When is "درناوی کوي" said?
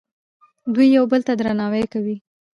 1.39-2.17